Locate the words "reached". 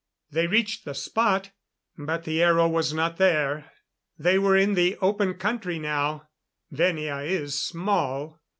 0.47-0.83